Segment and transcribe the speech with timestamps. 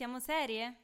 [0.00, 0.76] Siamo serie?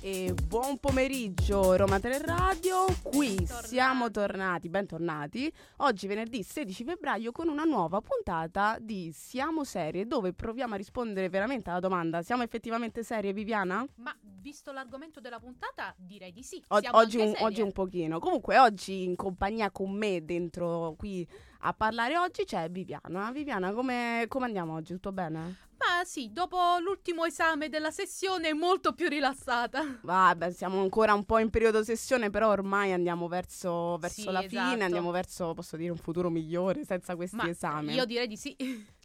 [0.00, 3.68] E buon pomeriggio Roma 3 Radio, qui Bentornati.
[3.68, 10.32] siamo tornati, bentornati, oggi venerdì 16 febbraio con una nuova puntata di Siamo Serie dove
[10.32, 13.86] proviamo a rispondere veramente alla domanda siamo effettivamente serie Viviana?
[13.98, 16.60] Ma visto l'argomento della puntata, direi di sì.
[16.66, 21.24] O- oggi, un, oggi un pochino, comunque oggi in compagnia con me dentro qui
[21.60, 24.94] a parlare oggi c'è Viviana, Viviana come, come andiamo oggi?
[24.94, 25.70] Tutto bene?
[25.84, 29.98] Ma sì, dopo l'ultimo esame della sessione molto più rilassata.
[30.02, 34.42] Vabbè, siamo ancora un po' in periodo sessione, però ormai andiamo verso, verso Sì, la
[34.42, 34.70] esatto.
[34.70, 37.94] fine, andiamo verso, posso dire, un futuro migliore senza questi Ma esami.
[37.94, 38.56] io direi di sì.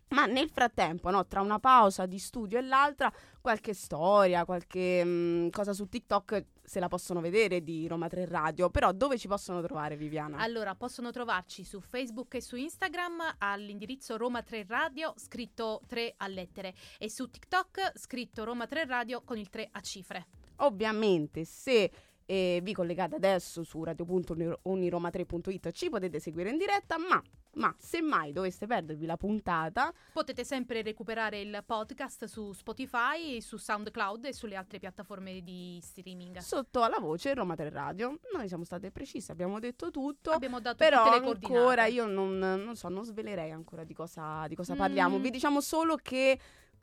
[0.10, 3.12] Ma nel frattempo, no, tra una pausa di studio e l'altra,
[3.42, 8.70] qualche storia, qualche mm, cosa su TikTok se la possono vedere di Roma 3 Radio.
[8.70, 10.38] Però dove ci possono trovare, Viviana?
[10.38, 16.28] Allora, possono trovarci su Facebook e su Instagram all'indirizzo Roma 3 Radio, scritto 3 a
[16.28, 20.28] lettere, e su TikTok scritto Roma 3 Radio con il 3 a cifre.
[20.58, 21.92] Ovviamente, se
[22.28, 27.22] eh, vi collegate adesso su radio.uniroma3.it ci potete seguire in diretta, ma,
[27.54, 34.26] ma semmai doveste perdervi la puntata, Potete sempre recuperare il podcast su Spotify, su SoundCloud
[34.26, 36.38] e sulle altre piattaforme di streaming.
[36.40, 38.20] sotto alla voce Roma 3 Radio.
[38.34, 40.32] Noi siamo state precise, abbiamo detto tutto.
[40.32, 44.76] Abbiamo dato Però ancora io non, non so, non svelerei ancora di cosa, di cosa
[44.76, 45.18] parliamo.
[45.18, 45.22] Mm.
[45.22, 46.38] Vi diciamo solo che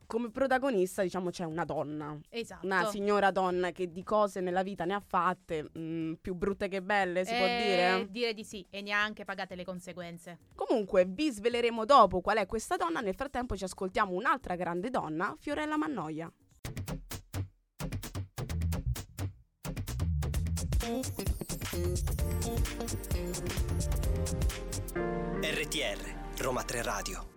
[0.05, 2.17] come protagonista, diciamo, c'è una donna.
[2.29, 2.65] Esatto.
[2.65, 6.81] Una signora donna che di cose nella vita ne ha fatte, mm, più brutte che
[6.81, 8.07] belle, si può Eh, dire?
[8.09, 10.39] Direi di sì, e neanche pagate le conseguenze.
[10.55, 12.99] Comunque, vi sveleremo dopo qual è questa donna.
[12.99, 16.31] Nel frattempo ci ascoltiamo un'altra grande donna, Fiorella Mannoia.
[25.41, 27.34] RTR, Roma 3 Radio.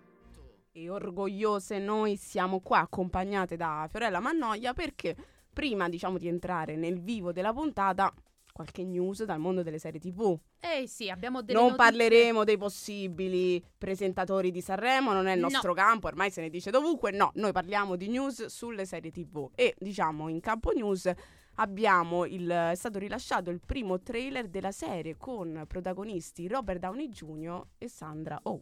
[0.83, 5.15] E orgogliose noi siamo qua accompagnate da Fiorella Mannoia perché
[5.51, 8.13] prima diciamo di entrare nel vivo della puntata
[8.53, 12.57] qualche news dal mondo delle serie tv Eh sì, abbiamo delle non notizie- parleremo dei
[12.57, 15.49] possibili presentatori di Sanremo non è il No.
[15.49, 19.49] nostro campo ormai se ne dice dovunque no noi parliamo di news sulle serie tv
[19.55, 21.09] e diciamo in campo news
[21.55, 27.61] abbiamo il, è stato rilasciato il primo trailer della serie con protagonisti Robert Downey Jr.
[27.77, 28.61] e Sandra Oh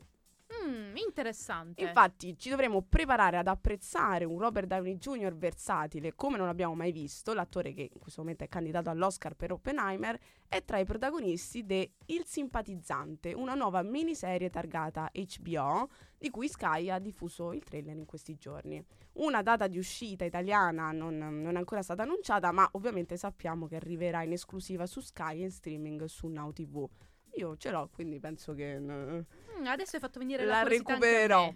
[0.54, 1.84] Mm, interessante.
[1.84, 5.36] Infatti ci dovremo preparare ad apprezzare un Robert Downey Jr.
[5.36, 7.34] versatile come non abbiamo mai visto.
[7.34, 11.96] L'attore che in questo momento è candidato all'Oscar per Oppenheimer è tra i protagonisti de
[12.06, 18.06] Il Simpatizzante, una nuova miniserie targata HBO di cui Sky ha diffuso il trailer in
[18.06, 18.84] questi giorni.
[19.14, 23.76] Una data di uscita italiana non, non è ancora stata annunciata, ma ovviamente sappiamo che
[23.76, 26.88] arriverà in esclusiva su Sky e in streaming su Now TV.
[27.38, 28.80] Io ce l'ho, quindi penso che...
[28.80, 29.22] Mm,
[29.66, 31.54] adesso hai fatto venire La la, recupererò.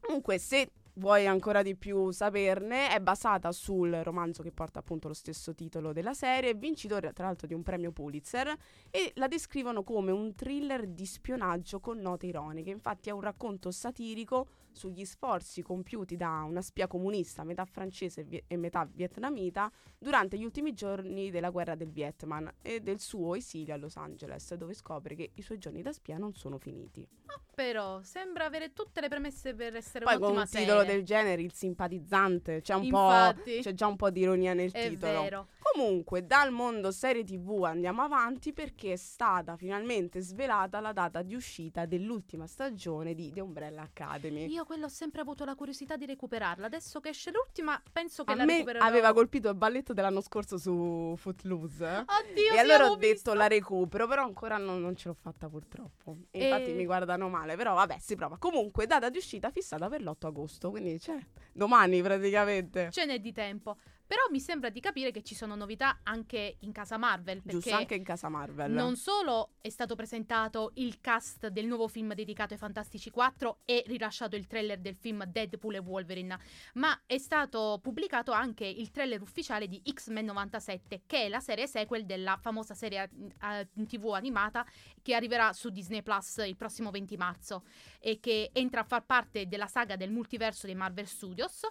[0.00, 5.14] Comunque, se vuoi ancora di più saperne, è basata sul romanzo che porta appunto lo
[5.14, 8.54] stesso titolo della serie, vincitore tra l'altro di un premio Pulitzer,
[8.90, 12.70] e la descrivono come un thriller di spionaggio con note ironiche.
[12.70, 18.44] Infatti è un racconto satirico sugli sforzi compiuti da una spia comunista, metà francese e
[18.46, 23.74] e metà vietnamita, durante gli ultimi giorni della guerra del Vietnam e del suo esilio
[23.74, 27.06] a Los Angeles, dove scopre che i suoi giorni da spia non sono finiti.
[27.54, 30.94] Però sembra avere tutte le premesse per essere Poi con un'ottima un titolo serie.
[30.96, 33.56] del genere, il simpatizzante, c'è un Infatti.
[33.56, 33.60] po'.
[33.62, 35.22] C'è già un po' di ironia nel titolo.
[35.22, 35.48] vero.
[35.74, 41.34] Comunque, dal mondo serie TV andiamo avanti perché è stata finalmente svelata la data di
[41.34, 44.46] uscita dell'ultima stagione di The Umbrella Academy.
[44.50, 46.66] Io quello ho sempre avuto la curiosità di recuperarla.
[46.66, 48.84] Adesso che esce l'ultima, penso che A la me recupererò.
[48.84, 52.04] aveva colpito il balletto dell'anno scorso su Footloose.
[52.06, 53.32] Oddio, e allora ho detto visto.
[53.34, 56.18] la recupero, però ancora non, non ce l'ho fatta purtroppo.
[56.30, 58.36] E infatti E- mi guardano male, però vabbè, si prova.
[58.36, 61.16] Comunque, data di uscita fissata per l'8 agosto, quindi c'è
[61.52, 62.88] domani praticamente.
[62.92, 63.76] Ce n'è di tempo.
[64.12, 67.40] Però mi sembra di capire che ci sono novità anche in casa Marvel.
[67.42, 68.70] Giusto, anche in casa Marvel.
[68.70, 73.82] non solo è stato presentato il cast del nuovo film dedicato ai Fantastici 4 e
[73.86, 76.38] rilasciato il trailer del film Deadpool e Wolverine,
[76.74, 81.66] ma è stato pubblicato anche il trailer ufficiale di X-Men 97, che è la serie
[81.66, 84.66] sequel della famosa serie eh, in TV animata
[85.00, 87.64] che arriverà su Disney Plus il prossimo 20 marzo
[87.98, 91.62] e che entra a far parte della saga del multiverso dei Marvel Studios.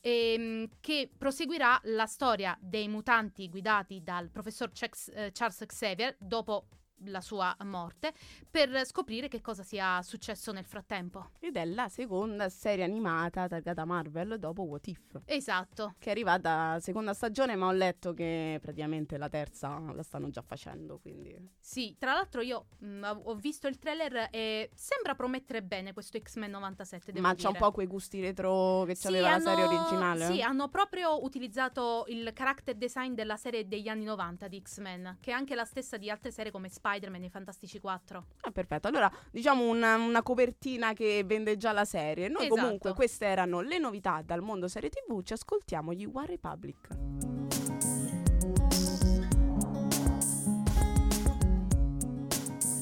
[0.00, 6.66] Ehm, che proseguirà la storia dei mutanti guidati dal professor eh, Charles Xavier dopo
[7.06, 8.12] la sua morte,
[8.50, 11.30] per scoprire che cosa sia successo nel frattempo.
[11.38, 15.20] Ed è la seconda serie animata targata Marvel dopo What If.
[15.24, 15.94] Esatto.
[15.98, 20.42] Che è arrivata seconda stagione, ma ho letto che praticamente la terza la stanno già
[20.42, 21.36] facendo, quindi...
[21.58, 26.50] Sì, tra l'altro io mh, ho visto il trailer e sembra promettere bene questo X-Men
[26.50, 30.26] 97, devo ma c'ha un po' quei gusti retro che Sì, c'aveva la serie originale?
[30.26, 35.30] Sì, hanno proprio utilizzato il character design della serie degli anni 90 di X-Men, che
[35.30, 38.24] è anche la stessa di altre serie come Spider-Man e Fantastici 4.
[38.40, 38.88] Ah, perfetto.
[38.88, 42.28] Allora, diciamo una, una copertina che vende già la serie.
[42.28, 42.60] Noi Esatto.
[42.60, 45.22] comunque queste erano le novità dal mondo serie TV.
[45.22, 46.88] Ci ascoltiamo gli One Republic.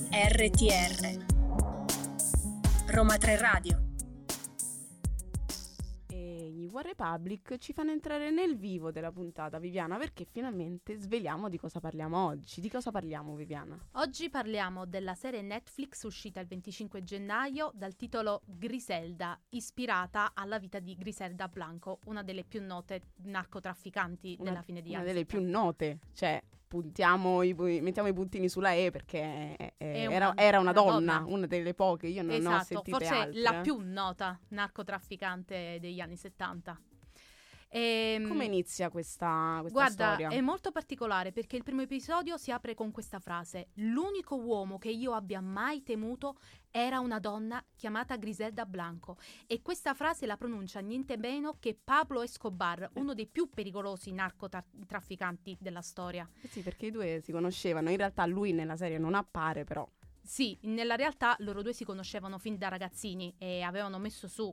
[0.08, 1.25] RTR
[2.87, 3.86] Roma 3 Radio
[6.87, 12.25] Republic ci fanno entrare nel vivo della puntata, Viviana, perché finalmente sveliamo di cosa parliamo
[12.25, 12.61] oggi.
[12.61, 13.79] Di cosa parliamo, Viviana?
[13.93, 20.79] Oggi parliamo della serie Netflix uscita il 25 gennaio dal titolo Griselda, ispirata alla vita
[20.79, 25.06] di Griselda Blanco, una delle più note narcotrafficanti Una- della fine di Una anni.
[25.09, 25.59] delle più 70.
[25.59, 25.99] note.
[26.12, 31.19] Cioè, puntiamo i, mettiamo i puntini sulla E perché eh, era, una- era una donna,
[31.19, 31.25] donna.
[31.35, 32.07] una delle poche.
[32.09, 33.41] Io non ne ho Esatto, sentite forse altre.
[33.41, 36.79] la più nota narcotrafficante degli anni 70.
[37.78, 40.28] Ehm, Come inizia questa, questa Guarda, storia?
[40.31, 44.88] è molto particolare perché il primo episodio si apre con questa frase: L'unico uomo che
[44.88, 46.38] io abbia mai temuto
[46.70, 49.19] era una donna chiamata Griselda Blanco.
[49.46, 55.58] E questa frase la pronuncia niente meno che Pablo Escobar, uno dei più pericolosi narcotrafficanti
[55.61, 56.26] della storia.
[56.40, 57.90] Eh Sì, perché i due si conoscevano.
[57.90, 59.87] In realtà lui nella serie non appare, però.
[60.22, 64.52] Sì, nella realtà loro due si conoscevano fin da ragazzini e avevano messo su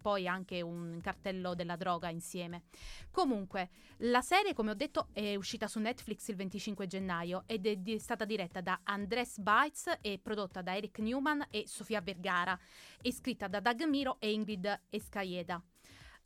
[0.00, 2.62] poi anche un cartello della droga insieme.
[3.10, 7.76] Comunque, la serie, come ho detto, è uscita su Netflix il 25 gennaio ed è
[7.76, 12.58] di- stata diretta da Andres Bites e prodotta da Eric Newman e Sofia Vergara
[13.00, 15.62] e scritta da Doug Miro e Ingrid Escaieda.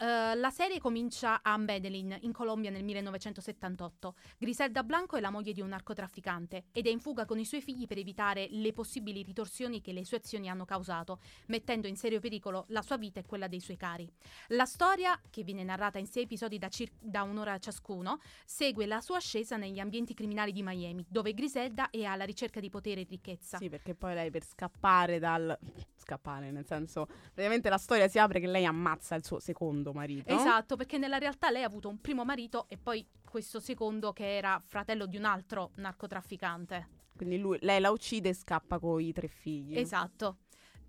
[0.01, 4.15] Eh, la serie comincia a Medellin, in Colombia, nel 1978.
[4.39, 7.61] Griselda Blanco è la moglie di un narcotrafficante ed è in fuga con i suoi
[7.61, 12.21] figli per evitare le possibili ritorsioni che le sue azioni hanno causato, mettendo in serio
[12.21, 14.09] pericolo la sua vita e quella dei suoi cari.
[14.49, 19.01] La storia, che viene narrata in sei episodi da, cir- da un'ora ciascuno, segue la
[19.01, 23.07] sua ascesa negli ambienti criminali di Miami, dove Griselda è alla ricerca di potere e
[23.09, 23.59] ricchezza.
[23.59, 25.59] Sì, perché poi lei per scappare dal...
[25.97, 27.07] Scappare, nel senso...
[27.07, 30.35] Praticamente la storia si apre che lei ammazza il suo secondo marito.
[30.35, 34.37] Esatto, perché nella realtà lei ha avuto un primo marito e poi questo secondo che
[34.37, 36.89] era fratello di un altro narcotrafficante.
[37.17, 39.77] Quindi lui, lei la uccide e scappa con i tre figli.
[39.77, 40.39] Esatto.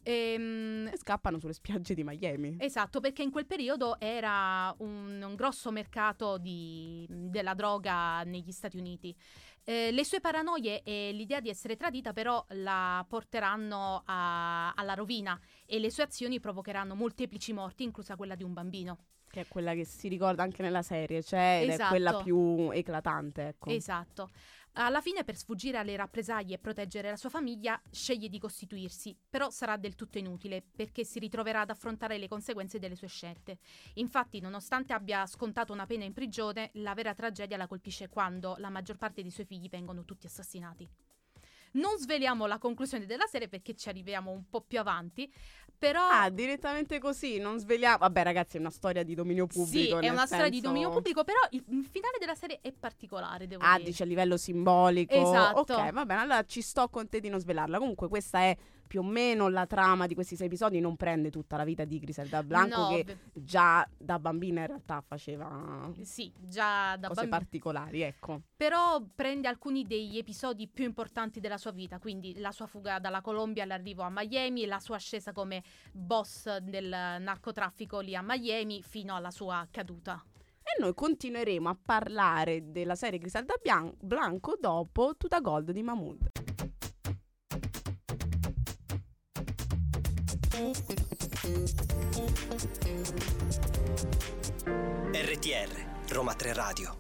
[0.04, 2.56] Ehm, E scappano sulle spiagge di Miami.
[2.60, 8.78] Esatto, perché in quel periodo era un, un grosso mercato di- della droga negli Stati
[8.78, 9.16] Uniti.
[9.69, 15.39] Eh, le sue paranoie e l'idea di essere tradita però la porteranno a- alla rovina
[15.68, 18.98] e le sue azioni provocheranno molteplici morti, inclusa quella di un bambino.
[19.30, 21.89] Che è quella che si ricorda anche nella serie, cioè ed è Esatto.
[21.89, 23.69] quella più eclatante, ecco.
[23.69, 24.31] Esatto.
[24.74, 29.50] Alla fine, per sfuggire alle rappresaglie e proteggere la sua famiglia, sceglie di costituirsi, però
[29.50, 33.57] sarà del tutto inutile perché si ritroverà ad affrontare le conseguenze delle sue scelte.
[33.95, 38.69] Infatti, nonostante abbia scontato una pena in prigione, la vera tragedia la colpisce quando la
[38.69, 40.89] maggior parte dei suoi figli vengono tutti assassinati.
[41.71, 45.31] Non sveliamo la conclusione della serie perché ci arriviamo un po' più avanti,
[45.77, 48.00] però Ah, direttamente così, non svegliamo.
[48.00, 50.00] Vabbè, ragazzi, è una storia di dominio pubblico.
[50.00, 52.71] sì, è una storia di senso- dominio pubblico, però il, il finale della serie è
[52.71, 53.89] particolare, devo Ah, dire.
[53.89, 55.13] dice a livello simbolico.
[55.13, 55.74] Esatto.
[55.74, 57.77] Ok, va bene, allora ci sto con te di non svelarla.
[57.77, 58.58] Comunque, questa è
[58.89, 60.79] più o meno la trama di questi sei episodi.
[60.79, 65.00] Non prende tutta la vita di Griselda Blanco, No, che già da bambina in realtà
[65.05, 67.38] faceva Sì, già da cose bambino.
[67.38, 68.41] particolari, ecco.
[68.58, 73.22] Però prende alcuni degli episodi più importanti della sua vita, quindi la sua fuga dalla
[73.22, 79.13] Colombia, l'arrivo a Miami, la sua ascesa come boss del narcotraffico lì a Miami fino
[79.15, 80.24] alla sua caduta.
[80.63, 86.27] E noi continueremo a parlare della serie Griselda Bian- Blanco dopo Tuta Gold di Mahmood.
[95.13, 96.98] RTR, Roma 3 Radio.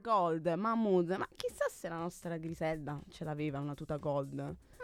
[0.00, 4.34] Gold, Mahmood, ma chissà se la nostra Griselda ce l'aveva una tuta gold.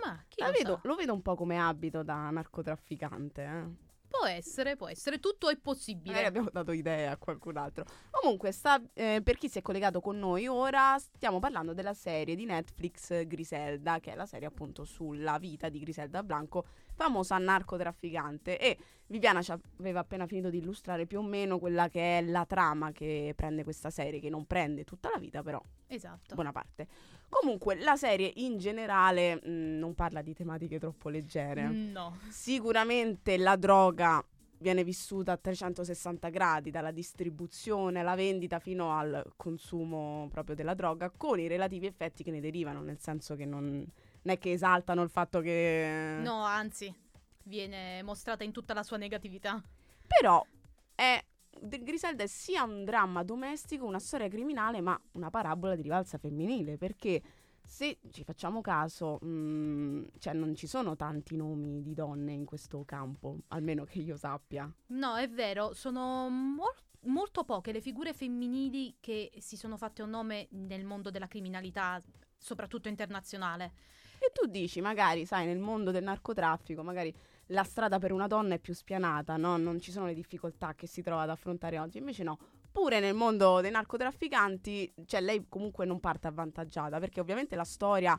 [0.05, 3.91] Ma chi La lo vedo- lo vedo un po' come abito da narcotrafficante, eh.
[4.19, 6.25] Può essere, può essere, tutto è Magari possibile.
[6.25, 7.85] abbiamo dato idea a qualcun altro.
[8.11, 12.37] Comunque, sta, eh, per chi si è collegato con noi ora, stiamo parlando della serie
[12.37, 16.65] di Netflix Griselda, che è la serie appunto sulla vita di Griselda Blanco,
[16.95, 18.59] famosa narcotrafficante.
[18.59, 22.45] E Viviana ci aveva appena finito di illustrare più o meno quella che è la
[22.47, 26.35] trama che prende questa serie, che non prende tutta la vita, però Esatto.
[26.35, 26.87] buona parte.
[27.33, 31.67] Comunque, la serie in generale mh, non parla di tematiche troppo leggere.
[31.67, 32.19] No.
[32.29, 34.23] Sicuramente la droga
[34.59, 41.11] viene vissuta a 360 gradi, dalla distribuzione alla vendita fino al consumo proprio della droga,
[41.11, 45.03] con i relativi effetti che ne derivano, nel senso che non, non è che esaltano
[45.03, 46.19] il fatto che...
[46.21, 46.95] No, anzi,
[47.45, 49.61] viene mostrata in tutta la sua negatività.
[50.07, 50.45] Però
[50.95, 51.25] è...
[51.61, 56.77] Griselda è sia un dramma domestico, una storia criminale, ma una parabola di rivalsa femminile,
[56.77, 57.23] perché
[57.65, 62.85] se ci facciamo caso, mh, cioè non ci sono tanti nomi di donne in questo
[62.85, 64.71] campo, almeno che io sappia.
[64.89, 70.11] No, è vero, sono mol- molto poche le figure femminili che si sono fatte un
[70.11, 72.01] nome nel mondo della criminalità,
[72.37, 73.73] soprattutto internazionale.
[74.19, 77.15] E tu dici, magari, sai, nel mondo del narcotraffico, magari
[77.47, 79.57] la strada per una donna è più spianata, no?
[79.57, 81.99] Non ci sono le difficoltà che si trova ad affrontare oggi.
[81.99, 82.39] Invece no.
[82.73, 88.19] Pure nel mondo dei narcotrafficanti, cioè lei comunque non parte avvantaggiata, perché ovviamente la storia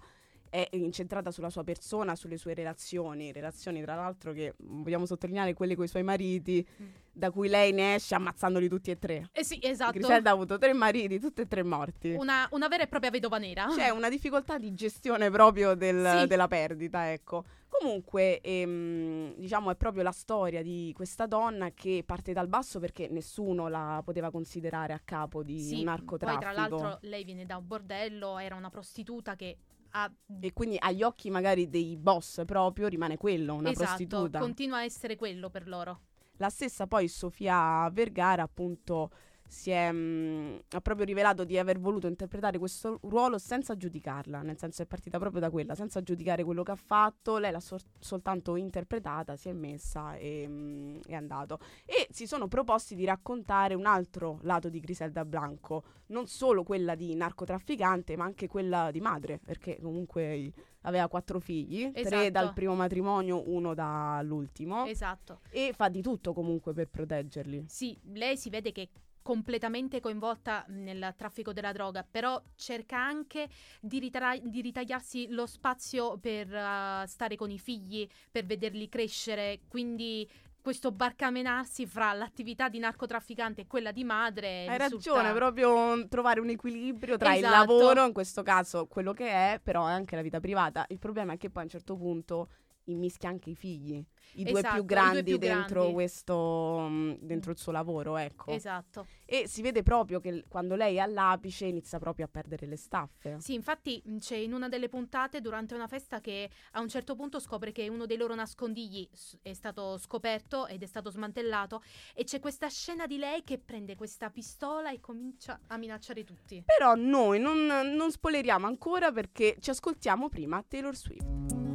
[0.49, 5.73] è incentrata sulla sua persona, sulle sue relazioni, relazioni tra l'altro che vogliamo sottolineare quelle
[5.75, 6.87] con i suoi mariti, Mm.
[7.11, 9.29] da cui lei ne esce ammazzandoli tutti e tre.
[9.31, 9.93] Eh sì, esatto.
[9.93, 12.11] Griselda ha avuto tre mariti, tutti e tre morti.
[12.11, 13.65] Una, una vera e propria vedova nera.
[13.75, 16.27] C'è una difficoltà di gestione proprio del- Sì.
[16.27, 17.43] della perdita, ecco.
[17.83, 23.09] Comunque, ehm, diciamo, è proprio la storia di questa donna che parte dal basso perché
[23.09, 26.39] nessuno la poteva considerare a capo di Sì, un poi narcotraffico.
[26.39, 29.57] tra l'altro lei viene da un bordello, era una prostituta che
[29.91, 30.09] ha...
[30.39, 34.39] E quindi agli occhi magari dei boss proprio rimane quello, una esatto, prostituta.
[34.39, 35.99] continua a essere quello per loro.
[36.37, 39.11] La stessa poi Sofia Vergara appunto
[39.47, 44.57] si è mh, ha proprio rivelato di aver voluto interpretare questo ruolo senza giudicarla, nel
[44.57, 47.79] senso è partita proprio da quella, senza giudicare quello che ha fatto, lei l'ha sol-
[47.99, 51.59] soltanto interpretata, si è messa e mh, è andato.
[51.85, 56.95] E si sono proposti di raccontare un altro lato di Griselda Blanco, non solo quella
[56.95, 62.29] di narcotrafficante, ma anche quella di madre, perché comunque aveva quattro figli, tre Esatto.
[62.31, 65.39] dal primo matrimonio, uno dall'ultimo Esatto.
[65.49, 67.65] e fa di tutto comunque per proteggerli.
[67.67, 68.89] Sì, lei si vede che
[69.23, 73.49] completamente coinvolta nel traffico della droga, però cerca anche
[73.79, 79.61] di, ritara- di ritagliarsi lo spazio per eh, stare con i figli, per vederli crescere,
[79.67, 80.29] quindi
[80.61, 86.39] questo barcamenarsi fra l'attività di narcotrafficante e quella di madre Hai risulta- ragione, proprio trovare
[86.39, 87.53] un equilibrio tra il Esatto.
[87.53, 90.85] lavoro, in questo caso quello che è, però anche la vita privata.
[90.87, 92.47] Il problema è che poi a un certo punto
[92.85, 95.93] immischia anche i figli, i due Esatto, più due grandi più dentro grandi.
[95.93, 96.87] questo
[97.19, 98.51] dentro il suo lavoro, ecco.
[98.51, 99.05] Esatto.
[99.25, 103.37] E si vede proprio che quando lei è all'apice inizia proprio a perdere le staffe.
[103.39, 107.39] Sì, infatti c'è in una delle puntate durante una festa che a un certo punto
[107.39, 109.07] scopre che uno dei loro nascondigli
[109.41, 111.81] è stato scoperto ed è stato smantellato
[112.13, 116.63] e c'è questa scena di lei che prende questa pistola e comincia a minacciare tutti.
[116.65, 121.72] Però noi non, non spoileriamo ancora perché ci ascoltiamo prima Taylor Swift.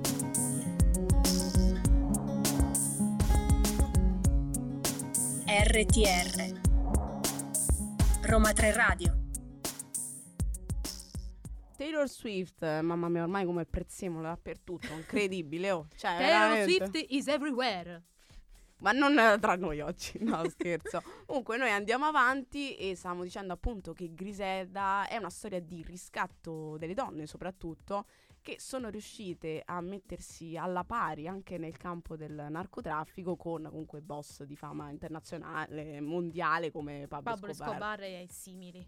[5.61, 6.61] RTR
[8.23, 9.19] Roma 3 Radio
[11.77, 15.88] Taylor Swift, eh, mamma mia, ormai come il prezzemolo dappertutto, incredibile, oh.
[15.97, 16.88] Cioè, Taylor veramente.
[16.91, 18.03] Swift is everywhere.
[18.79, 21.03] Ma non eh, tra noi oggi, no scherzo.
[21.27, 26.77] Comunque noi andiamo avanti e stavamo dicendo appunto che Griselda è una storia di riscatto
[26.79, 28.07] delle donne soprattutto
[28.49, 34.43] che sono riuscite a mettersi alla pari anche nel campo del narcotraffico con comunque boss
[34.45, 37.75] di fama internazionale, mondiale come Pablo, Pablo Escobar.
[37.75, 38.87] Escobar e simili.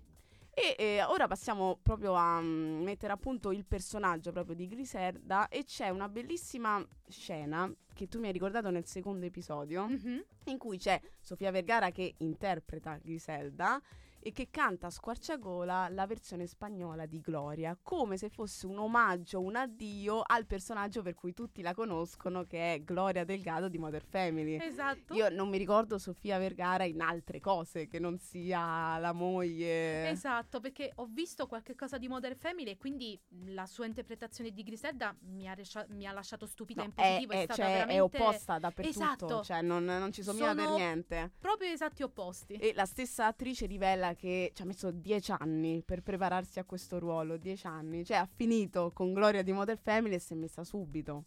[0.54, 5.48] E eh, ora passiamo proprio a mm, mettere a punto il personaggio proprio di Griselda
[5.48, 10.24] e c'è una bellissima scena che tu mi hai ricordato nel secondo episodio Mhm.
[10.44, 13.78] in cui c'è Sofia Vergara che interpreta Griselda
[14.20, 19.40] e che canta a squarciagola la versione spagnola di Gloria, come se fosse un omaggio,
[19.40, 24.04] un addio al personaggio per cui tutti la conoscono, che è Gloria Delgado di Modern
[24.08, 24.58] Family.
[24.60, 25.14] Esatto.
[25.14, 30.10] Io non mi ricordo Sofia Vergara in altre cose che non sia la moglie.
[30.10, 34.62] Esatto, perché ho visto qualche cosa di Modern Family e quindi la sua interpretazione di
[34.62, 37.32] Griselda mi ha, rescia- mi ha lasciato stupida No, in positivo.
[37.32, 39.42] È, è, stata cioè, è veramente opposta dappertutto, Esatto.
[39.42, 41.30] cioè non, non ci somiglia per Sono niente.
[41.38, 42.54] proprio esatti opposti.
[42.54, 46.98] E la stessa attrice rivela che ci ha messo dieci anni per prepararsi a questo
[46.98, 50.64] ruolo, dieci anni, cioè ha finito con Gloria di Model Family e si è messa
[50.64, 51.24] subito.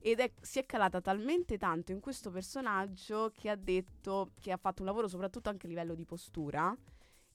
[0.00, 4.56] Ed è- si è calata talmente tanto in questo personaggio che ha detto che ha
[4.56, 6.76] fatto un lavoro soprattutto anche a livello di postura.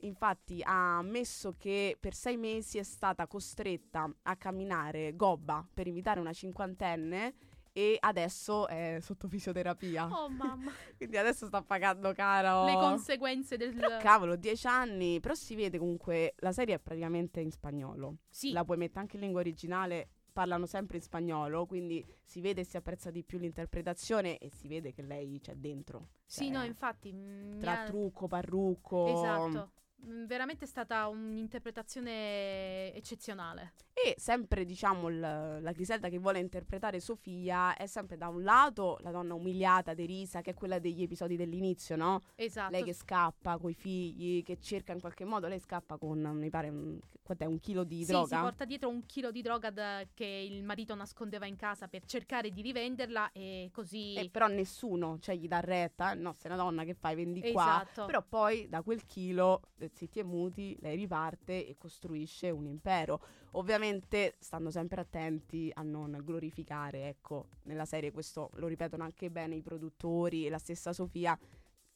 [0.03, 6.19] Infatti ha ammesso che per sei mesi è stata costretta a camminare gobba per imitare
[6.19, 7.33] una cinquantenne
[7.73, 10.07] e adesso è sotto fisioterapia.
[10.07, 12.65] Oh mamma, Quindi adesso sta pagando caro.
[12.65, 13.73] le conseguenze del...
[13.73, 18.17] Però cavolo, dieci anni, però si vede comunque, la serie è praticamente in spagnolo.
[18.29, 22.61] Sì, La puoi mettere anche in lingua originale, parlano sempre in spagnolo, quindi si vede
[22.61, 26.09] e si apprezza di più l'interpretazione e si vede che lei c'è dentro.
[26.25, 27.11] sì, Cioè, no, infatti...
[27.13, 29.07] mm, mi Tra trucco, parrucco.
[29.07, 29.71] Esatto.
[30.05, 33.74] Mm, Veramente è stata un'interpretazione eccezionale.
[33.93, 38.98] E sempre, diciamo, il- la Griselda che vuole interpretare Sofia è sempre da un lato
[39.01, 42.22] la donna umiliata, derisa, che è quella degli episodi dell'inizio, no?
[42.36, 42.72] Esatto.
[42.72, 46.70] Lei che scappa coi figli, che cerca in qualche modo, lei scappa con, mi pare,
[46.70, 48.36] un, quant'è, un chilo di Sì, droga.
[48.38, 52.03] si porta dietro un chilo di droga da- che il marito nascondeva in casa per
[52.05, 54.15] cercare di rivenderla e così...
[54.15, 57.84] E però nessuno, cioè, gli dà retta, no, sei una donna che fai, vendi qua.
[57.84, 58.05] esatto.
[58.05, 63.21] Però poi da quel chilo, eh, zitti e muti, lei riparte e costruisce un impero.
[63.51, 69.55] Ovviamente stando sempre attenti a non glorificare, ecco, nella serie questo lo ripetono anche bene
[69.55, 71.38] i produttori e la stessa Sofia,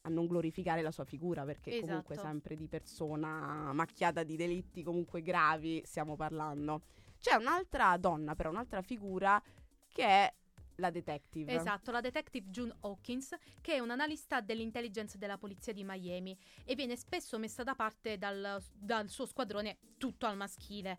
[0.02, 2.28] a non glorificare la sua figura, perché comunque Esatto.
[2.28, 6.82] sempre di persona macchiata di delitti comunque gravi stiamo parlando.
[7.18, 9.42] C'è un'altra donna, però un'altra figura
[9.88, 10.34] che è
[10.76, 11.52] la detective.
[11.52, 16.96] Esatto, la detective June Hawkins, che è un'analista dell'intelligence della polizia di Miami e viene
[16.96, 20.98] spesso messa da parte dal, dal suo squadrone tutto al maschile.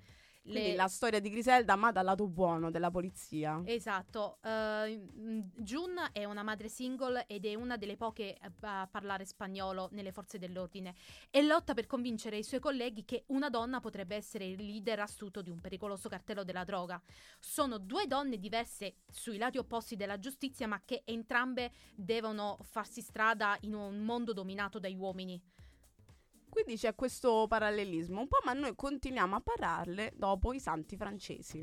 [0.50, 3.62] Quindi Le- la storia di Griselda, ma dal lato buono della polizia.
[3.66, 9.90] Esatto, mm, June è una madre single ed è una delle poche a parlare spagnolo
[9.92, 10.96] nelle forze dell'ordine
[11.30, 15.42] e lotta per convincere i suoi colleghi che una donna potrebbe essere il leader astuto
[15.42, 17.02] di un pericoloso cartello della droga.
[17.40, 23.58] Sono due donne diverse sui lati opposti della giustizia ma che entrambe devono farsi strada
[23.62, 25.42] in un mondo dominato dagli uomini.
[26.50, 31.60] Quindi c'è questo parallelismo un po', ma noi continuiamo a parlarle dopo i santi francesi.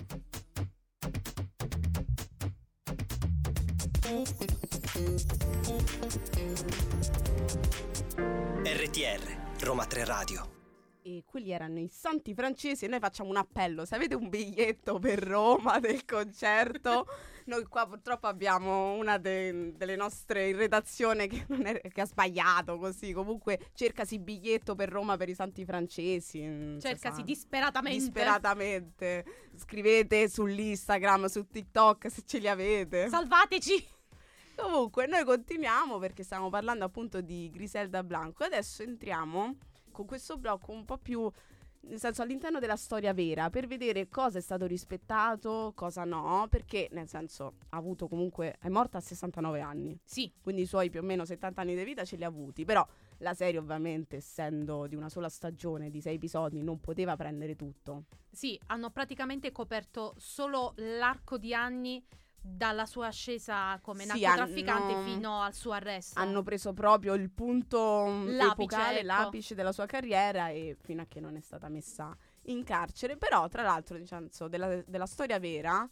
[8.65, 10.54] RTR, Roma 3 Radio.
[11.07, 13.85] E quelli erano i santi francesi e noi facciamo un appello.
[13.85, 17.07] Se avete un biglietto per Roma del concerto,
[17.45, 22.79] noi qua purtroppo abbiamo una de- delle nostre in redazione che, è- che ha sbagliato
[22.79, 23.13] così.
[23.13, 26.43] Comunque cercasi biglietto per Roma per i santi francesi.
[26.47, 27.99] non si Cercasi disperatamente.
[27.99, 29.25] disperatamente.
[29.57, 33.09] Scrivete sull'Instagram, su TikTok se ce li avete.
[33.11, 33.89] Salvateci!
[34.57, 38.45] Comunque, noi continuiamo perché stiamo parlando appunto di Griselda Blanco.
[38.45, 39.57] Adesso entriamo
[39.95, 41.31] con questo blocco un po' più.
[41.87, 46.89] Nel senso, all'interno della storia vera, per vedere cosa è stato rispettato, cosa no, perché
[46.93, 51.01] nel senso ha avuto comunque, è morta a 69 anni, Sì, quindi i suoi più
[51.01, 52.87] o meno 70 anni di vita ce li ha avuti, però
[53.19, 58.05] la serie ovviamente essendo di una sola stagione, di sei episodi, non poteva prendere tutto.
[58.31, 62.03] Sì, hanno praticamente coperto solo l'arco di anni
[62.47, 66.21] dalla sua ascesa come Sì, narcotrafficante hanno- fino al suo arresto.
[66.21, 69.07] hanno preso proprio il punto L'apice, epocale, ecco.
[69.07, 72.15] l'apice della sua carriera e fino a che non è stata messa
[72.49, 73.17] in carcere.
[73.17, 75.89] Però, tra l'altro, diciamo, della, della storia vera,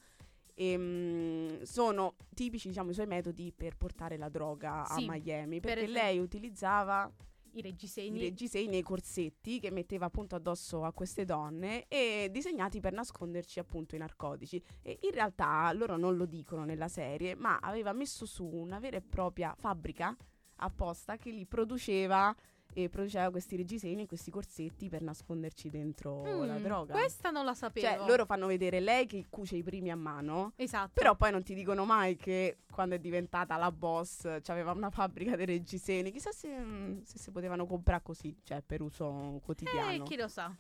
[0.55, 5.61] ehm, sono tipici diciamo, i suoi metodi per portare la droga Sì, a Miami.
[5.61, 7.11] per Perché esempio- lei utilizzava
[7.55, 8.19] I reggiseni.
[8.19, 13.59] i reggiseni e corsetti che metteva appunto addosso a queste donne e disegnati per nasconderci
[13.59, 14.63] appunto i narcotici.
[14.83, 18.97] E in realtà loro non lo dicono nella serie, ma aveva messo su una vera
[18.97, 20.17] e propria fabbrica
[20.57, 22.35] apposta che li produceva
[22.75, 26.93] e produceva questi reggiseni e questi corsetti per nasconderci dentro la Mm, droga.
[26.95, 27.87] Questa non la sapevo.
[27.87, 30.53] Cioè, loro fanno vedere lei che cuce i primi a mano.
[30.57, 30.93] Esatto.
[30.95, 35.37] Però poi non ti dicono mai che quando è diventata la boss aveva una fabbrica
[35.37, 36.11] di reggiseni.
[36.11, 39.93] Chissà se, mm, se si potevano comprare così, cioè per uso quotidiano.
[39.93, 40.55] Eh, chi lo sa.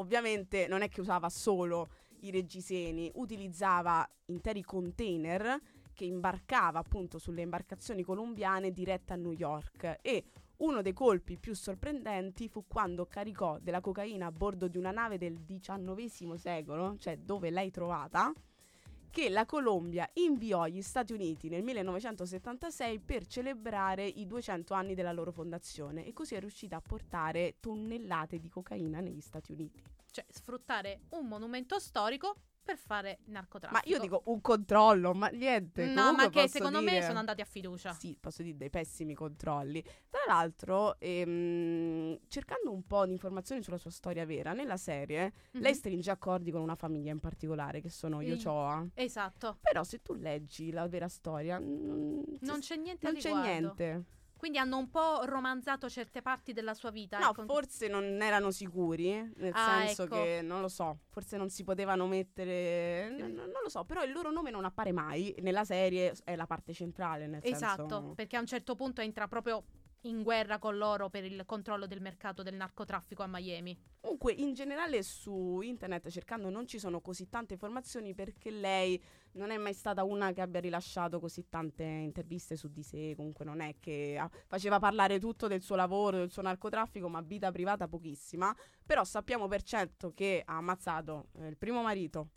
[0.00, 1.88] Ovviamente non è che usava solo
[2.20, 5.60] i reggiseni, utilizzava interi container
[5.92, 10.24] che imbarcava appunto sulle imbarcazioni colombiane dirette a New York e
[10.58, 15.18] uno dei colpi più sorprendenti fu quando caricò della cocaina a bordo di una nave
[15.18, 18.32] del XIX secolo, cioè dove l'hai trovata,
[19.10, 25.12] che la Colombia inviò agli Stati Uniti nel 1976 per celebrare i 200 anni della
[25.12, 29.82] loro fondazione e così è riuscita a portare tonnellate di cocaina negli Stati Uniti.
[30.10, 32.34] Cioè, sfruttare un monumento storico
[32.68, 33.88] per fare Ma narcotraffico.
[33.88, 35.86] io dico un controllo, ma niente.
[35.86, 37.94] No, ma che secondo me dire- sono andati a fiducia.
[37.94, 39.82] Sì, posso dire dei pessimi controlli.
[40.10, 45.60] Tra l'altro, ehm, cercando un po' di informazioni sulla sua storia vera, nella serie Mhm.
[45.62, 48.86] lei stringe accordi con una famiglia in particolare, che sono gli I- Ochoa.
[48.92, 49.56] Esatto.
[49.62, 52.24] Però se tu leggi la vera storia, Non
[52.60, 53.48] c'è niente non c'è riguardo.
[53.50, 54.04] niente.
[54.38, 57.18] Quindi hanno un po' romanzato certe parti della sua vita.
[57.18, 57.44] No, ecco.
[57.44, 60.14] forse non erano sicuri, nel Ah, senso ecco.
[60.14, 64.12] che non lo so, forse non si potevano mettere, n- non lo so, però il
[64.12, 68.36] loro nome non appare mai nella serie, è la parte centrale, nel Esatto, senso perché
[68.36, 69.64] a un certo punto entra proprio
[70.02, 73.76] in guerra con loro per il controllo del mercato del narcotraffico a Miami.
[74.00, 79.50] Comunque, in generale su internet cercando non ci sono così tante informazioni perché lei non
[79.50, 83.60] è mai stata una che abbia rilasciato così tante interviste su di sé, comunque non
[83.60, 87.88] è che ah, faceva parlare tutto del suo lavoro, del suo narcotraffico, ma vita privata
[87.88, 92.30] pochissima, però sappiamo per certo che ha ammazzato eh, il primo marito,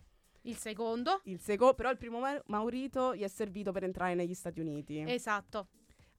[0.43, 4.59] Il secondo, il secondo, però il primo marito gli è servito per entrare negli Stati
[4.59, 4.99] Uniti.
[5.07, 5.67] esatto.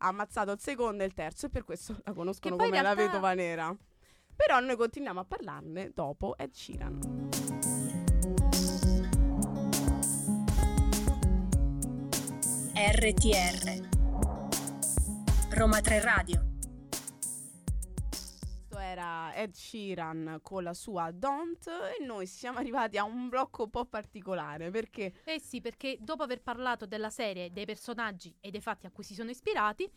[0.03, 2.93] Ha ammazzato il secondo e il terzo e per questo la conoscono come in la
[2.93, 3.75] realtà- vedova nera.
[4.35, 7.31] Però noi continuiamo a parlarne dopo Ed Sheeran.
[12.75, 13.89] RTR
[15.51, 16.52] Roma 3 Radio
[19.35, 23.85] Ed Sheeran con la sua Don't e noi siamo arrivati a un blocco un po'
[23.85, 28.87] particolare perché Eh sì, perché dopo aver parlato della serie, dei personaggi e dei fatti
[28.87, 29.91] a cui si sono ispirati,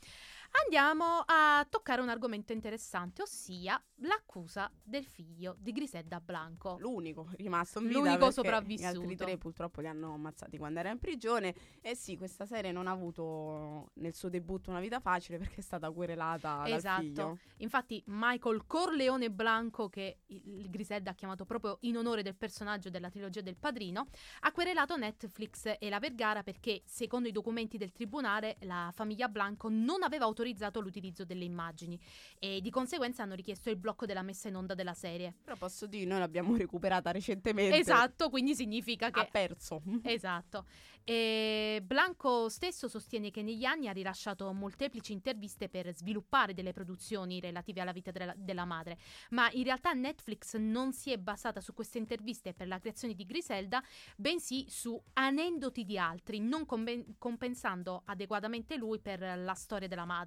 [0.64, 6.78] andiamo a toccare un argomento interessante, ossia l'accusa del figlio di Griselda Blanco.
[6.80, 8.92] l'unico rimasto in vita L'unico sopravvissuto.
[8.92, 12.72] Gli altri tre purtroppo li hanno ammazzati quando era in prigione e sì, questa serie
[12.72, 17.40] non ha avuto nel suo debutto una vita facile perché è stata querelata dal Esatto.
[17.58, 22.90] Infatti Michael Corleone Blanco, che il il Griselda ha chiamato proprio in onore del personaggio
[22.90, 24.08] della trilogia del Padrino,
[24.42, 29.70] ha querelato Netflix e la Vergara perché, secondo i documenti del tribunale, la famiglia Blanco
[29.70, 30.45] non aveva autorizzato
[30.80, 32.00] l'utilizzo delle immagini
[32.40, 35.34] e di conseguenza hanno richiesto il blocco della messa in onda della serie.
[35.44, 37.78] Però posso dire, noi l'abbiamo recuperata recentemente.
[37.78, 39.82] Esatto, quindi significa Ha che perso.
[40.04, 40.66] Esatto.
[41.08, 47.40] E Blanco stesso sostiene che negli anni ha rilasciato molteplici interviste per sviluppare delle produzioni
[47.40, 48.98] relative alla vita della, della madre,
[49.30, 53.24] ma in realtà Netflix non si è basata su queste interviste per la creazione di
[53.24, 53.84] Griselda,
[54.18, 60.25] bensì su aneddoti di altri, non compen- compensando adeguatamente lui per la storia della madre.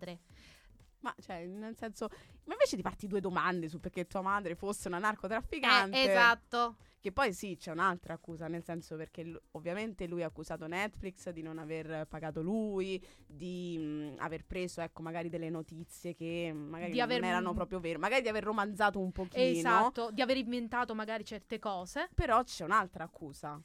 [1.01, 2.09] Ma cioè, nel senso,
[2.45, 5.97] ma invece di farti due domande su perché tua madre fosse una narcotrafficante.
[5.97, 6.77] Eh, esatto.
[7.01, 11.31] Che poi sì, c'è un'altra accusa, nel senso perché lu- ovviamente lui ha accusato Netflix
[11.31, 16.91] di non aver pagato lui, di mh, aver preso, ecco, magari delle notizie che magari
[16.91, 19.45] Di non aver- erano proprio vere, magari di aver romanzato un pochino.
[19.45, 22.09] Esatto, di aver inventato magari certe cose.
[22.13, 23.63] Però c'è un'altra accusa.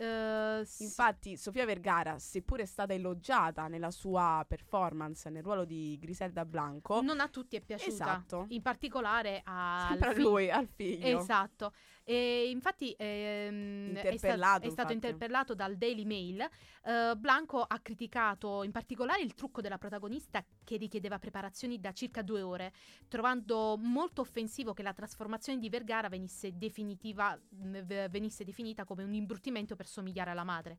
[0.00, 0.84] Eh, sì.
[0.84, 7.02] Infatti, Sofia Vergara, seppur è stata elogiata nella sua performance nel ruolo di Griselda Blanco,
[7.02, 7.90] non a tutti è piaciuta.
[7.90, 8.46] Esatto.
[8.48, 11.20] In particolare a lui, al figlio.
[11.20, 11.72] Esatto.
[12.10, 16.40] E infatti ehm, è, sta- è stato interpellato dal Daily Mail.
[16.40, 22.22] Eh, Blanco ha criticato in particolare il trucco della protagonista che richiedeva preparazioni da circa
[22.22, 22.72] due ore,
[23.06, 29.76] trovando molto offensivo che la trasformazione di Vergara venisse, v- venisse definita come un imbruttimento
[29.76, 30.78] per somigliare alla madre.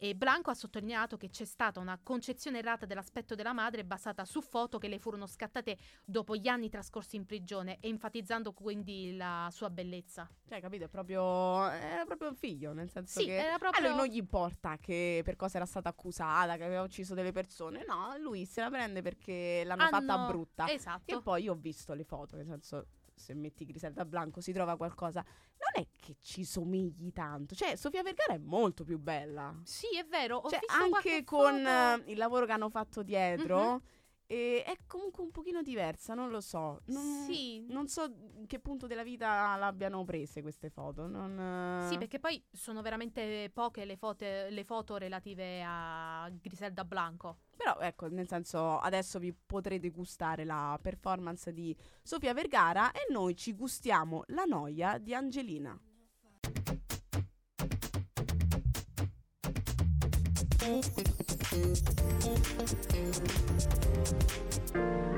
[0.00, 4.40] E Blanco ha sottolineato che c'è stata una concezione errata dell'aspetto della madre basata su
[4.40, 9.70] foto che le furono scattate dopo gli anni trascorsi in prigione, enfatizzando quindi la sua
[9.70, 10.30] bellezza.
[10.48, 10.84] Cioè, capito?
[10.84, 13.88] È proprio, era proprio un figlio, nel senso Sì, che era a proprio...
[13.88, 17.84] lui non gli importa che per cosa era stata accusata, che aveva ucciso delle persone.
[17.84, 20.70] No, lui se la prende perché l'hanno fatta hanno- brutta.
[20.70, 21.18] Esatto.
[21.18, 22.86] E poi io ho visto le foto, nel senso,
[23.18, 25.22] se metti Griselda Blanco si trova qualcosa.
[25.22, 27.54] Non è che ci somigli tanto.
[27.54, 29.54] Cioè, Sofia Vergara è molto più bella.
[29.64, 30.36] Sì, è vero.
[30.38, 32.04] Ho Cioè, anche con foto.
[32.06, 33.80] eh, il lavoro che hanno fatto dietro, Mhm.
[34.30, 36.82] E è comunque un pochino diversa, non lo so.
[36.86, 37.64] Non, Sì.
[37.70, 38.04] non so
[38.36, 41.06] in che punto della vita l'abbiano prese queste foto.
[41.06, 46.84] Non, eh, Sì, perché poi sono veramente poche le foto, le foto relative a Griselda
[46.84, 47.38] Blanco.
[47.56, 53.34] Però ecco, nel senso, adesso vi potrete gustare la performance di Sofia Vergara e noi
[53.34, 55.76] ci gustiamo la noia di Angelina.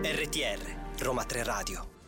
[0.03, 2.00] RTR Roma 3 Radio.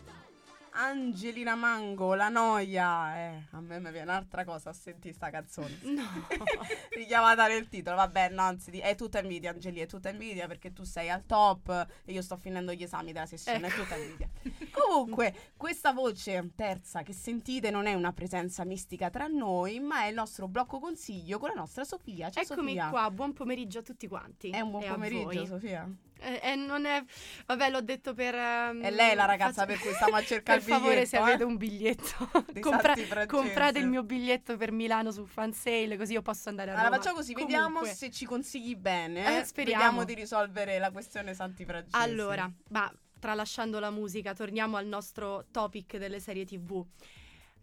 [0.74, 3.16] Angelina Mango, la noia.
[3.16, 5.78] Eh, a me mi viene un'altra cosa a sentire sta canzone.
[5.92, 6.02] No.
[6.90, 10.84] Richiamata nel titolo, vabbè, no, anzi, è tutta invidia, Angeli, è tutta invidia perché tu
[10.84, 13.80] sei al top e io sto finendo gli esami della sessione, Ecco.
[13.80, 14.28] è tutta invidia.
[14.70, 20.06] Comunque, questa voce terza che sentite non è una presenza mistica tra noi, ma è
[20.06, 22.30] il nostro blocco consiglio con la nostra Sofia.
[22.30, 22.88] Ciao Eccomi Sofia.
[22.88, 24.50] qua, buon pomeriggio a tutti quanti.
[24.50, 25.44] È un buon e pomeriggio.
[25.44, 25.88] Sofia.
[26.22, 27.02] Eh, eh, non è...
[27.46, 28.34] Vabbè, l'ho detto per...
[28.34, 31.16] ehm, È lei la ragazza faccio- per cui stiamo a cercare Per il favore, se
[31.16, 31.28] biglietto, eh?
[31.32, 32.30] avete un biglietto,
[32.60, 36.74] compra- comprate il mio biglietto per Milano su fan sale, così io posso andare a
[36.74, 36.86] Roma.
[36.86, 37.90] Allora facciamo così, vediamo Comunque.
[37.94, 39.40] se ci consigli bene.
[39.40, 39.82] Eh, speriamo.
[39.82, 41.96] Vediamo di risolvere la questione Santi Francesi.
[41.96, 46.84] Allora, ma tralasciando la musica, torniamo al nostro topic delle serie TV.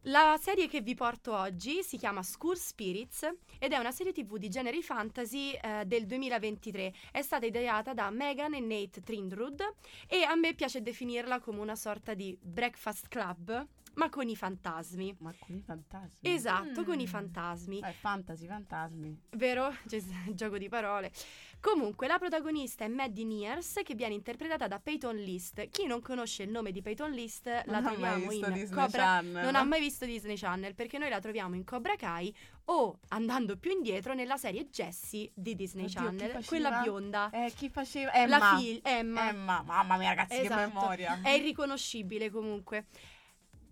[0.03, 4.37] La serie che vi porto oggi si chiama School Spirits ed è una serie TV
[4.37, 6.93] di generi fantasy eh, del 2023.
[7.11, 9.61] È stata ideata da Megan e Nate Trindrud
[10.07, 15.17] e a me piace definirla come una sorta di breakfast club, ma con i fantasmi.
[15.19, 16.33] Ma con i fantasmi.
[16.33, 17.07] Esatto, con i Mm.
[17.07, 17.79] fantasmi.
[17.83, 19.21] Eh, fantasy, fantasmi.
[19.31, 19.75] Vero?
[19.85, 20.01] Cioè,
[20.33, 21.11] gioco di parole.
[21.61, 25.69] Comunque, la protagonista è Maddie Nears, che viene interpretata da Peyton List.
[25.69, 29.43] Chi non conosce il nome di Peyton List, la Non troviamo in Disney Cobra Channel.
[29.43, 32.33] Non ha mai visto Disney Channel, perché noi la troviamo in Cobra Kai
[32.65, 37.29] o, andando più indietro, nella serie Jessie di Disney Oddio, Channel, quella bionda.
[37.31, 38.13] Eh, chi faceva?
[38.13, 38.37] Emma.
[38.37, 39.27] La figlia, Emma.
[39.27, 39.61] Emma.
[39.65, 40.73] Mamma mia, ragazzi, che Esatto.
[40.73, 41.19] memoria.
[41.21, 42.85] È irriconoscibile comunque.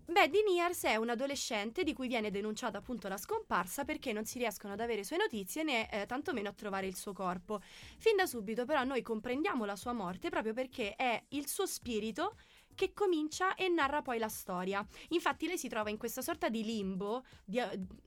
[0.08, 4.38] Maddie Nears è un adolescente di cui viene denunciata appunto la scomparsa perché non si
[4.38, 7.60] riescono ad avere sue notizie né eh, tantomeno a trovare il suo corpo.
[7.98, 12.36] Fin da subito però noi comprendiamo la sua morte proprio perché è il suo spirito
[12.78, 14.86] che comincia e narra poi la storia.
[15.08, 17.60] Infatti lei si trova in questa sorta di limbo, di-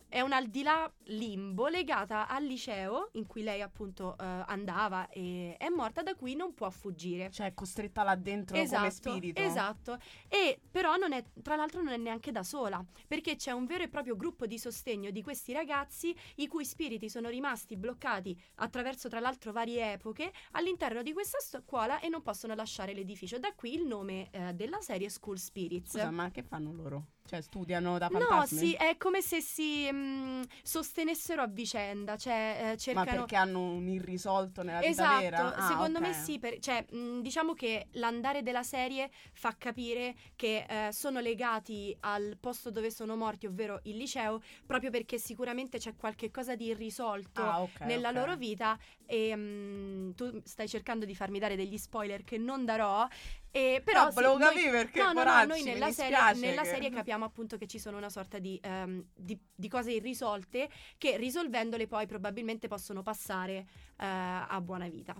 [0.07, 5.09] è un al di là limbo legata al liceo in cui lei appunto eh, andava
[5.09, 7.31] e è morta da cui non può fuggire.
[7.31, 9.41] Cioè, è costretta là dentro come spirito.
[9.41, 9.97] Esatto.
[10.29, 13.83] E però non è, tra l'altro non è neanche da sola, perché c'è un vero
[13.83, 19.09] e proprio gruppo di sostegno di questi ragazzi i cui spiriti sono rimasti bloccati attraverso
[19.09, 23.39] tra l'altro varie epoche all'interno di questa scuola e non possono lasciare l'edificio.
[23.39, 25.91] Da qui il nome eh, della serie School Spirits.
[25.91, 27.05] Scusa, ma che fanno loro?
[27.31, 28.57] Cioè, studiano da No, fantasmi?
[28.59, 33.05] sì, è come se si mm, sostenessero a vicenda, cioè eh, Ma cercano...
[33.05, 35.55] perché hanno un irrisolto nella vita Esatto, vera?
[35.55, 36.07] Ah, secondo ok.
[36.07, 41.21] me sì, per- cioè, mh, diciamo che l'andare della serie fa capire che eh, sono
[41.21, 46.55] legati al posto dove sono morti, ovvero il liceo, proprio perché sicuramente c'è qualche cosa
[46.57, 48.15] di irrisolto Ah, ok, nella ok.
[48.15, 53.07] loro vita e mh, tu stai cercando di farmi dare degli spoiler che non darò,
[53.53, 56.61] e, però No, sì, volevo noi- capire perché, No, no, no, noi nella serie, nella
[56.61, 60.69] che- serie capiamo appunto che ci sono una sorta di, ehm, di- di cose irrisolte
[60.97, 65.15] che risolvendole poi probabilmente possono passare eh, a buona vita.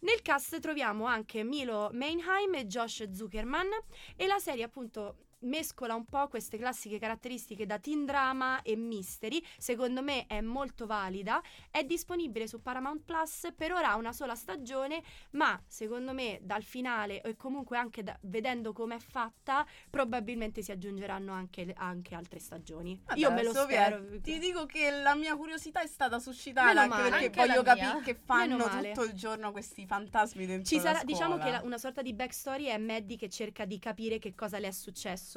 [0.00, 3.68] Nel cast troviamo anche Milo Mainheim e Josh Zuckerman
[4.16, 9.42] e la serie appunto mescola un po' queste classiche caratteristiche da teen drama e mystery,
[9.58, 14.34] secondo me è molto valida, è disponibile su Paramount Plus, per ora ha una sola
[14.34, 15.02] stagione,
[15.32, 21.32] ma secondo me dal finale e comunque anche da- vedendo com'è fatta, probabilmente si aggiungeranno
[21.32, 23.00] anche, anche altre stagioni.
[23.04, 24.00] Vabbè, Io me lo spero.
[24.00, 28.00] via, Ti dico che la mia curiosità è stata suscitata anche perché Anche voglio capire
[28.02, 31.78] che fanno tutto il giorno questi fantasmi dentro Ci la sarà, diciamo che la- una
[31.78, 35.33] sorta di backstory è Maddie che cerca di capire che cosa le è successo.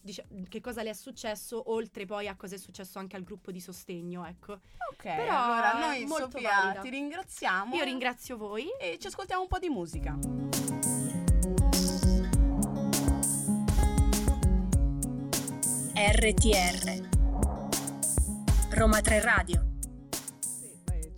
[0.00, 3.50] Dicia- che cosa le è successo oltre poi a cosa è successo anche al gruppo
[3.50, 4.52] di sostegno ecco
[4.92, 6.80] Ok, Però allora noi molto Sofia valida.
[6.80, 7.74] ti ringraziamo.
[7.76, 10.18] io ringrazio voi e ci ascoltiamo un po' di musica.
[15.94, 17.08] RTR
[18.70, 19.69] Roma 3 Radio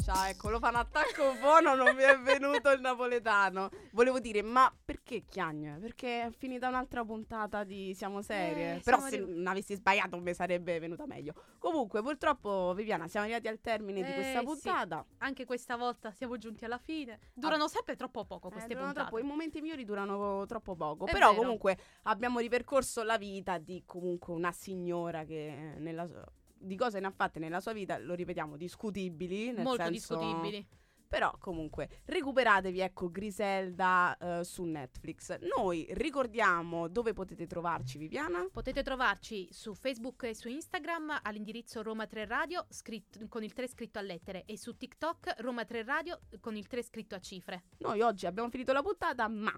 [0.03, 3.71] Eh, Ciao, ecco, lo fa un attacco buono, non mi è venuto il napoletano.
[3.93, 5.79] Volevo dire, ma perché Chiagna?
[5.81, 8.75] Perché è finita un'altra puntata di Siamo Serie.
[8.77, 11.35] Eh, Però siamo se arri- non avessi sbagliato mi sarebbe venuta meglio.
[11.59, 14.45] Comunque, purtroppo, Viviana, siamo arrivati al termine di Eh, questa sì.
[14.45, 15.07] puntata.
[15.19, 17.21] Anche questa volta siamo giunti alla fine.
[17.33, 19.09] Durano sempre troppo poco Eh, queste durano puntate.
[19.11, 21.07] troppo, I momenti migliori durano troppo poco.
[21.07, 21.41] È Però vero.
[21.43, 26.25] comunque abbiamo ripercorso la vita di comunque una signora che nella sua-
[26.63, 29.53] di cose ne ha fatte nella sua vita, lo ripetiamo, discutibili.
[29.53, 30.67] Nel Molto senso- discutibili.
[31.13, 35.39] Però comunque recuperatevi ecco Griselda eh, su Netflix.
[35.57, 38.49] Noi ricordiamo dove potete trovarci Viviana.
[38.51, 43.69] Potete trovarci su Facebook e su Instagram all'indirizzo Roma 3 Radio scritto- con il 3
[43.69, 47.65] scritto a lettere e su TikTok Roma 3 Radio con il 3 scritto a cifre.
[47.81, 49.53] Noi oggi abbiamo finito la puntata, ma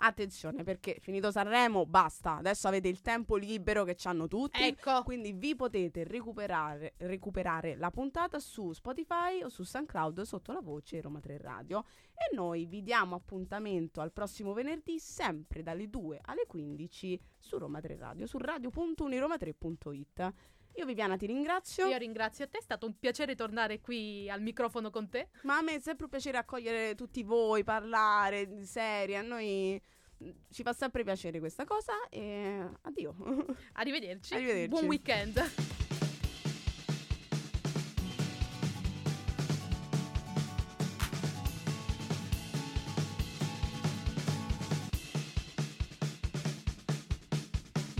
[0.00, 2.36] attenzione perché finito Sanremo basta.
[2.36, 4.62] Adesso avete il tempo libero che ci hanno tutti.
[4.62, 10.60] Ecco, Quindi vi potete recuperare, recuperare la puntata su Spotify o su SoundCloud sotto la
[10.60, 11.84] voce Roma 3 Radio.
[12.12, 17.80] E noi vi diamo appuntamento al prossimo venerdì, sempre dalle 2 alle 15 su Roma
[17.80, 20.34] 3 Radio, su radio.uniroma3.it.
[20.74, 21.86] Io Viviana ti ringrazio.
[21.86, 25.28] Io ringrazio te, è stato un piacere tornare qui al microfono con te.
[25.42, 29.80] Ma a me è sempre un piacere accogliere tutti voi, parlare di serie, a noi
[30.22, 33.14] mm, ci fa sempre piacere questa cosa e addio.
[33.74, 34.34] Arrivederci.
[34.34, 34.68] Arrivederci.
[34.68, 35.52] Buon weekend.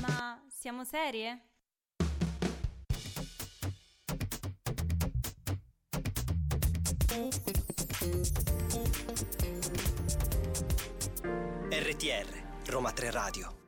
[0.01, 1.50] Ma siamo serie?
[11.70, 12.27] RTR,
[12.66, 13.60] Roma 3 Radio.